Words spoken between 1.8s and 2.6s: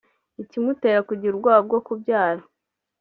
kubyara